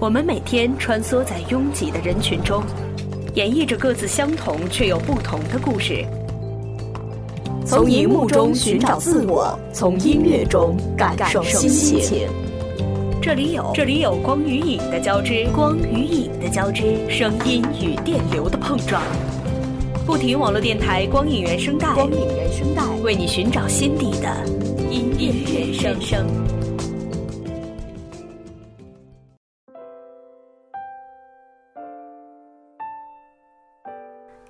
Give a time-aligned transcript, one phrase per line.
[0.00, 2.62] 我们每天穿梭在拥挤的人群中，
[3.34, 6.06] 演绎着各自相同却又不同的故事。
[7.66, 12.28] 从荧幕中寻找自我，从音乐中感受心情。
[13.20, 19.02] 这里有这里有光与影的交织，光与影的交织，声音与电流的碰撞。
[20.06, 24.46] 不停网络电台光影原声带，光影原声带为你寻找心底的
[24.88, 26.24] 音乐原声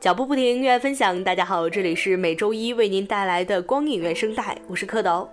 [0.08, 1.22] 脚步不停，音乐分享。
[1.22, 5.28] 大家好，这里是每周一为您带来的光影原声带，我是蝌蚪。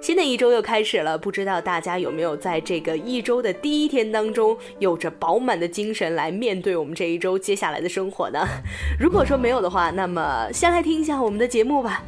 [0.00, 8.42] 新的一周又开始了，不知道大家有没有在这个一周的第一天当中，有着饱满的精神来面对我们这一周接下来的生活呢？
[8.98, 12.02] 如果说没有的话，那么先来听一下我们的节目吧。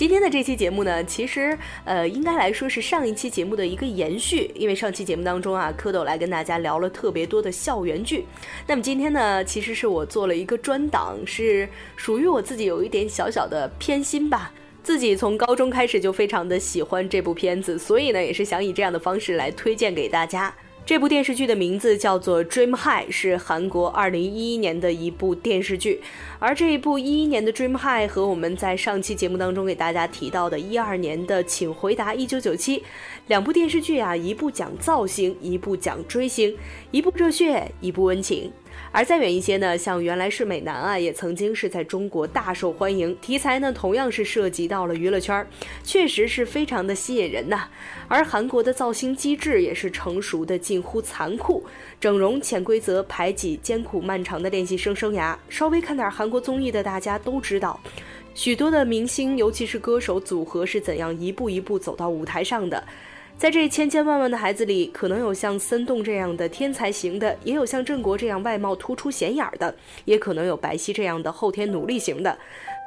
[0.00, 8.24] 今天的这期节目呢，其实呃，应该来说是上一期节目的一个延续，因为上期节目当中啊，蝌蚪来跟大家聊了特别多的校园剧。
[8.66, 14.50] 那么今天呢，其实是我做了一个专档，是属于我自己有一点小小的偏心吧。
[14.82, 20.50] 自己从高中开始就非常的喜欢这部片子，所以呢，也是想以这样的方式来推荐给大家。
[20.86, 26.00] 这部电视剧的名字叫做《Dream High》，是韩国2011年的一部电视剧。
[26.40, 32.56] 而这一部11年的《Dream High》和我们在上期节目当中给大家提到的12年的《请回答1997》
[33.28, 36.56] 两部电视剧啊，一部讲造型，一部讲追星，
[36.90, 38.50] 一部热血，一部温情。
[38.92, 45.46] 而再远一些呢，像原来是美男啊，也曾经是在中国大受欢迎，题材呢同样是涉及到了娱乐圈，
[45.84, 47.68] 确实是非常的吸引人呐。
[48.08, 51.64] 而韩国的造星机制也是成熟的近乎残酷，
[52.00, 57.78] 整容、潜规则、排挤、艰苦漫长的练习生生涯，稍微看点韩国综艺的大家都知道，
[58.34, 62.84] 许多的明星，尤其是歌手组合是怎样一步一步走到舞台上的。
[63.40, 69.74] 在这千千万万的孩子里，可能有像森洞这样的天才型的，也有像郑国这样外貌突出显眼的，
[70.04, 72.36] 也可能有白皙这样的后天努力型的。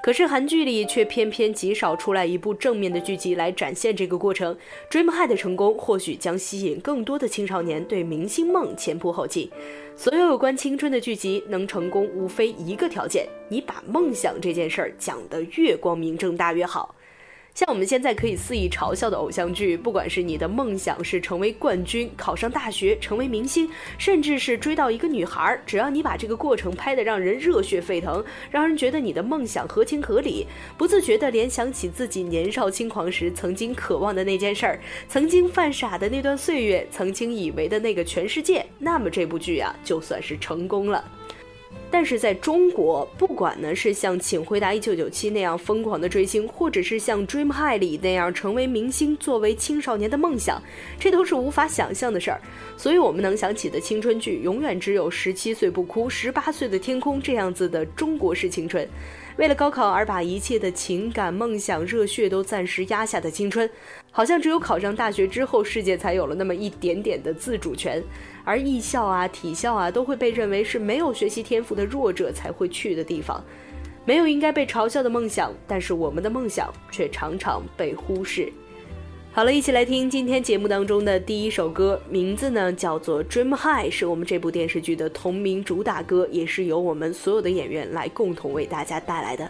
[0.03, 4.56] 可是韩剧里却偏偏极少出来一部正面的剧集来展现这个过程。
[4.92, 9.52] Dream High 的成功或许将吸引更多的青少年对明星梦前仆后继。
[9.96, 16.94] 所有有关青春的剧集能成功，无非一个条件：你把梦想这件事儿讲得越光明正大越好。
[17.53, 23.69] 像我们现在可以肆意嘲笑的偶像剧，不管是你的梦想是成为冠军、考上大学、成为明星，
[24.00, 30.47] 甚至是追到一个女孩，只要你把这个过程拍得让人热血沸腾，让人觉得你的梦想合情合理，
[30.80, 41.06] 不自觉地联想起自己年少轻狂时曾经渴望的那件事儿，曾经犯傻的那段岁月，曾经以为的那个全世界，那么这部剧啊，就算是成功了。
[41.91, 50.59] 但是在中国，不管呢是像《请回答一九九七》那样疯狂的追星，或者是像《Dream High》里那样成为明星作为青少年的梦想，
[51.00, 52.41] 这都是无法想象的事儿。
[52.75, 58.89] 所以，我们能想起的青春剧，永远只有《十七岁不哭》《十八岁的天空》这样子的中国式青春。
[59.38, 63.67] 为了高考而把一切的情感、梦想、热血都暂时压下的青春，
[64.16, 68.01] 好像只有考上大学之后，世界才有了那么一点点的自主权。
[68.46, 73.44] 而艺校啊、体校啊，都会被认为是没有学习天赋的弱者才会去的地方，
[74.06, 78.53] 没有应该被嘲笑的梦想，但是我们的梦想却常常被忽视。
[79.31, 89.50] 好了，一起来听今天节目当中的第一首歌，名字呢叫做《Dream High》，是我们这部电视剧的同名主打歌，也是由我们所有的演员来共同为大家带来的。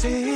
[0.00, 0.29] see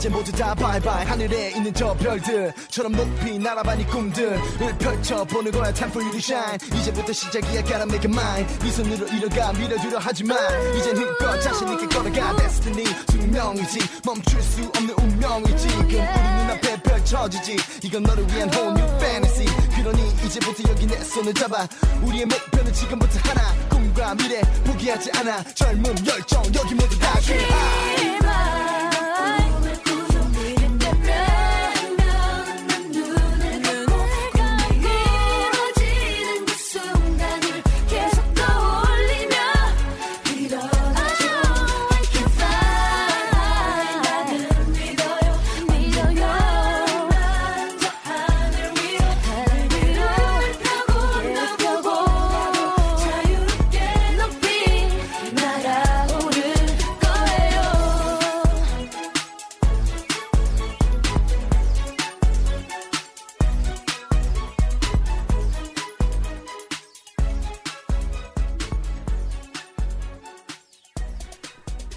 [0.00, 4.40] 이제 모두 다 bye 하늘에 있는 저 별들처럼 높이 날아봐 네 꿈들을
[4.78, 6.56] 펼쳐보는 거야 time for you to shine.
[6.74, 10.38] 이제부터 시작이야 gotta make it mine 네 손으로 이뤄가 밀어두려 하지만
[10.74, 12.34] 이젠 힘껏 자신 있게 걸어가.
[12.36, 13.78] Destiny 숙명이지.
[14.06, 15.68] 멈출 수 없는 운명이지.
[15.68, 17.56] 그럼 우리 눈앞에 펼쳐지지.
[17.82, 19.46] 이건 너를 위한 whole new fantasy.
[19.76, 21.68] 그러니 이제부터 여기 내 손을 잡아.
[22.00, 23.68] 우리의 목표는 지금부터 하나.
[23.68, 25.44] 꿈과 미래 포기하지 않아.
[25.54, 27.99] 젊음 열정 여기 모두 다 high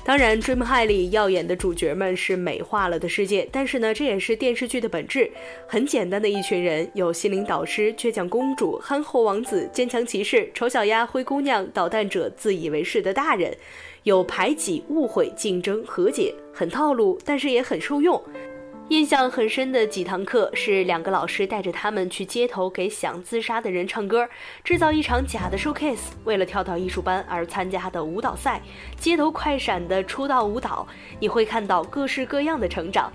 [0.05, 5.31] 当然，《Dream High》里耀眼的主角们是美化了的世界，但是呢，这也是电视剧的本质。
[5.65, 13.55] 很简单的一群人，有心灵导师、倔强公主、憨厚王子、坚强骑士、丑小鸭、灰姑娘、捣蛋者、自以为是的大人，
[14.03, 18.21] 有排挤、误会、竞争、和解，很套路，但是也很受用。
[18.89, 24.27] 印象很深的几堂课是两个老师带着他们去街头给想自杀的人唱歌，
[24.61, 26.11] 制造一场假的 showcase。
[26.25, 28.61] 为了跳到艺术班而参加的舞蹈赛，
[28.99, 30.85] 街头快闪的出道舞蹈，
[31.19, 33.11] 你会看到各式各样的成长。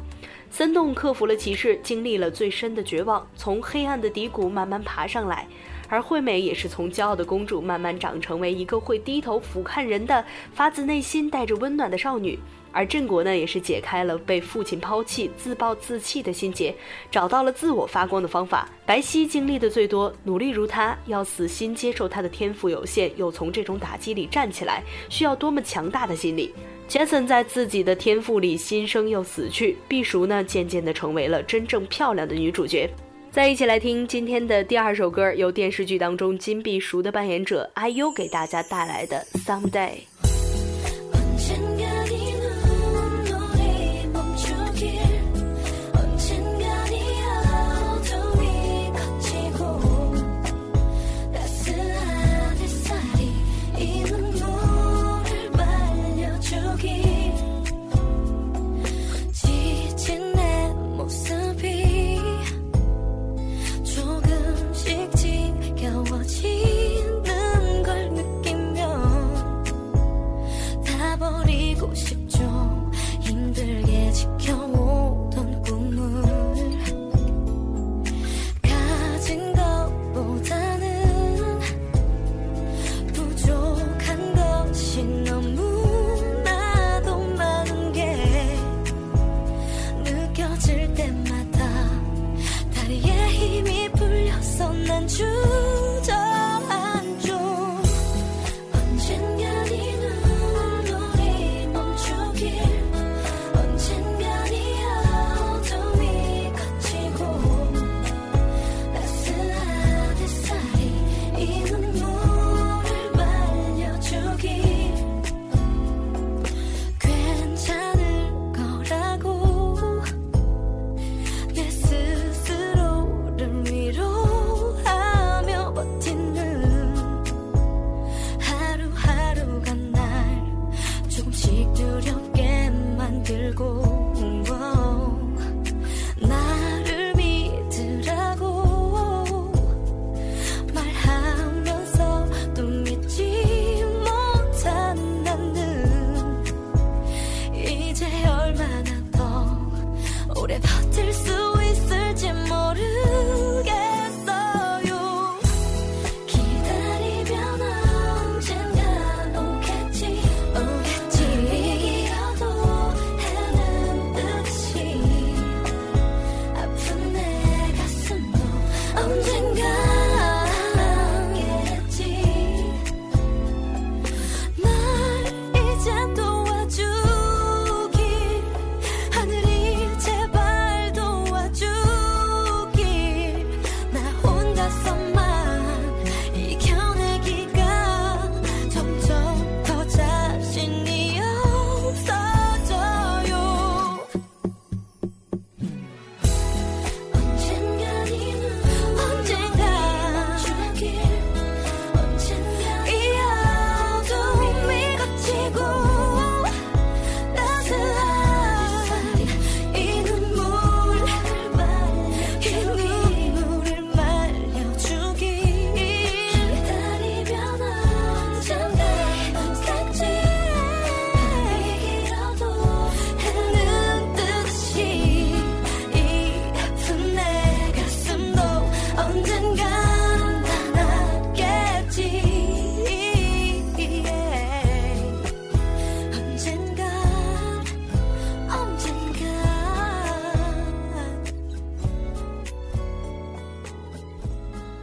[0.51, 5.47] 森洞克服了歧视，经历了最深的绝望，从黑暗的低谷慢慢爬上来。
[5.91, 12.39] 而惠美也是从骄傲的公主慢慢长成为一个会低头俯瞰人的、发自内心带着温暖的少女。
[12.73, 16.75] 而郑国呢，也是解开了被父亲抛弃、自暴自弃的心结，
[17.11, 18.69] 找到了自我发光的方法。
[18.85, 26.55] 白皙经历的最多，努力如他，要死心接受他的天赋有限，又从这种打击里站起来，需要多么强大的心理
[26.89, 32.89] ？Jason 在自己的天赋里新生又死去，毕淑呢，渐渐的成为了真正漂亮的女主角。
[33.31, 39.91] 再一起来听今天的第二首歌，由电视剧当中金碧淑的扮演者 IU 给大家带来的《Someday》。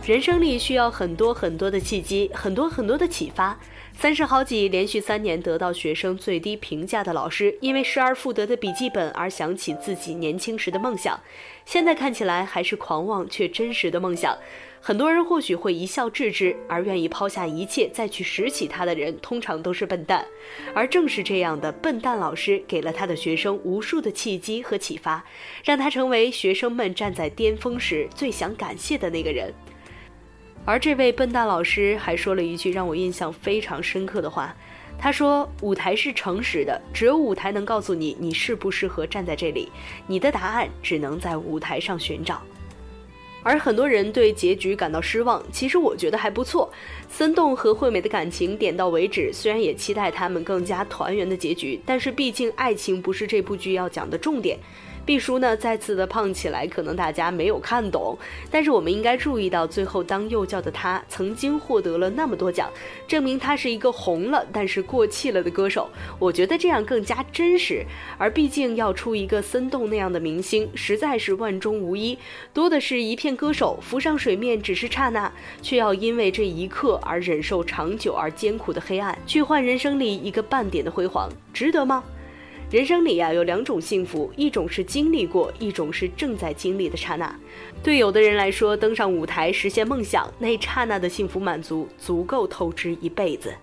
[0.06, 3.58] 人生里需要很多很多的契机，很多很多的启发。
[3.92, 11.20] 三十好几连续三年得到学生最低评价的老师，因为失而复得的笔记本而想起自己年轻时的梦想，
[11.66, 14.38] 现在看起来还是狂妄却真实的梦想。
[14.80, 20.24] 很多人或许会一笑置之，而愿意抛下一切再去拾起它的人，通常都是笨蛋。
[20.76, 25.26] 而正是这样的笨蛋老师，给了他的学生无数的契机和启发，
[25.64, 29.52] 让他成为学生们站在巅峰时最想感谢的那个人。
[30.66, 34.54] 而这位笨蛋老师还说了一句让我印象非常深刻的话，
[34.98, 39.70] 他说：“舞台是诚实的，只有舞台能告诉你你适不适合站在这里，
[40.08, 42.42] 你的答案只能在舞台上寻找。”
[43.44, 46.68] 而很多人对结局感到失望，其实我觉得还不错。
[47.08, 54.58] 森洞和惠美的感情点到为止，虽然也期待他们更加团圆的结局，但是毕竟爱情不是这部剧要讲的重点。
[55.06, 58.18] 毕叔呢再次的胖起来，可能大家没有看懂，
[58.50, 62.72] 但是我们应该注意到，最后当幼教的他曾经获得了那么多奖，
[63.08, 65.88] 证明他是一个红了但是过气了的歌手。
[66.18, 67.86] 我觉得这样更加真实。
[68.18, 72.18] 而毕竟要出一个森洞那样的明星，实在是万中无一，
[72.52, 75.32] 多的是一片歌手浮上水面只是刹那，
[75.62, 82.04] 却要因为这一刻而忍受长久而艰苦的黑暗，去换人生里一个半点的辉煌，值得吗？
[82.76, 87.34] 人生里呀、有两种幸福，一种是经历过，一种是正在经历的刹那。
[87.82, 93.54] 对有的人来说，登上舞台实现梦想，那刹那的幸福满足，足够透支一辈子。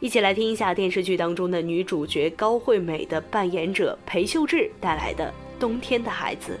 [0.00, 5.26] 一起来听一下电视剧当中的女主角高惠美的扮演者裴秀智带来的
[5.60, 6.52] 《冬天的孩子》。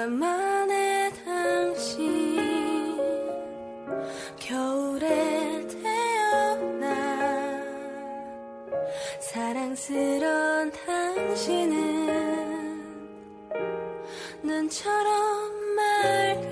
[0.00, 2.96] 나만의 당신
[4.38, 6.86] 겨울에 태어나
[9.20, 11.76] 사랑스런 당신은
[14.42, 16.50] 눈처럼 맑은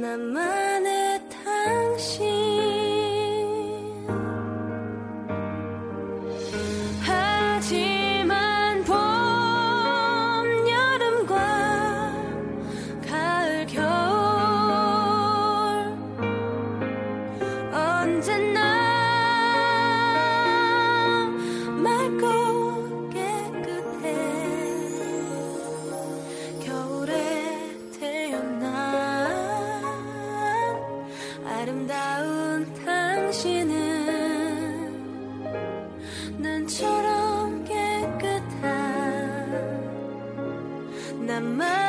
[0.00, 0.49] 나만
[41.40, 41.79] remember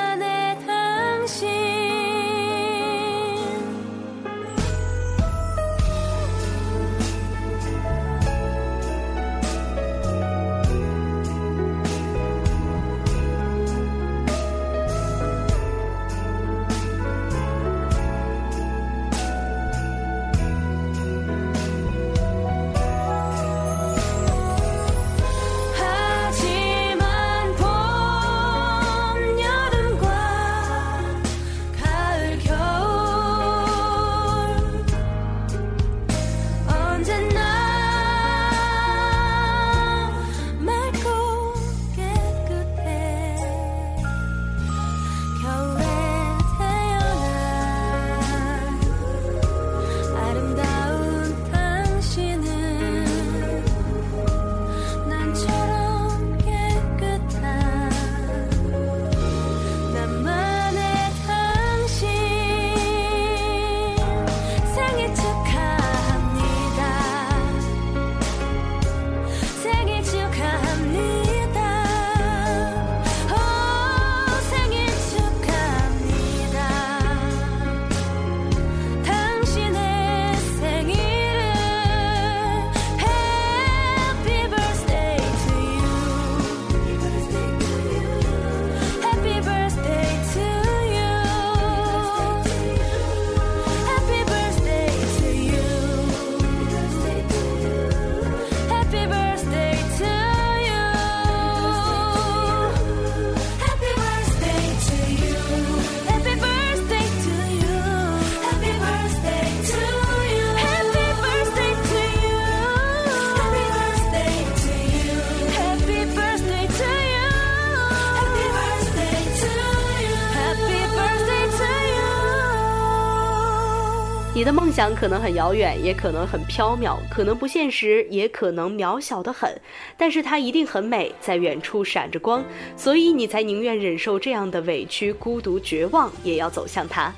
[124.42, 129.56] 你的梦想可能很遥远，也可能很缥缈，可能不现实，也可能渺小的很，
[129.96, 132.44] 但是它一定很美，在远处闪着光，
[132.76, 137.14] 所以你才宁愿忍受这样的委屈、孤独、绝望，也要走向它。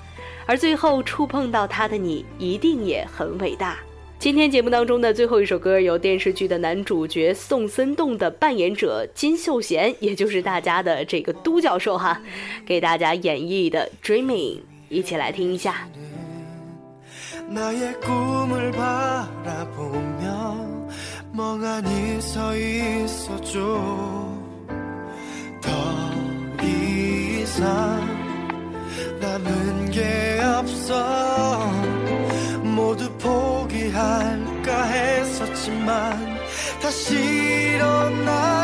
[0.46, 3.78] 而最后触碰到它的你，一定也很伟大。
[4.20, 12.22] 今天节目当中的最后一首歌，由电视剧的男主角宋森栋的扮演者金秀贤，也就是大家的这个都教授哈，
[12.66, 14.58] 给大家演绎的《Dreaming》，
[14.90, 15.88] 一起来听一下。
[17.54, 20.58] 나의 꿈을 바라보며
[21.32, 23.60] 멍하니 서 있어줘.
[25.62, 25.72] 더
[26.64, 27.70] 이상
[29.20, 31.72] 남은 게 없어.
[32.64, 36.38] 모두 포기할까 했었지만
[36.82, 38.63] 다시 일어나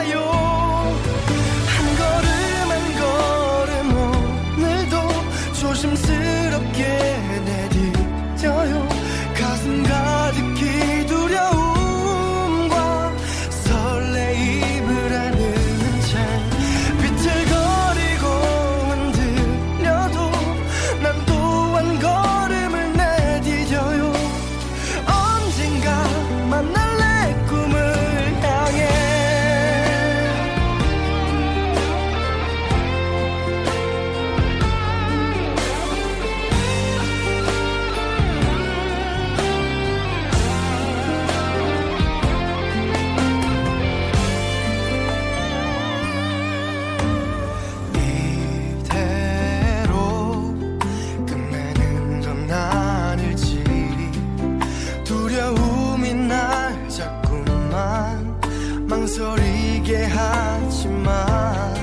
[56.10, 58.40] 두려움이 날 자꾸만
[58.88, 61.74] 망설이게 하지만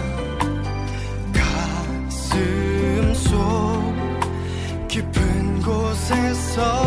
[1.32, 3.94] 가슴 속
[4.88, 6.85] 깊은 곳에서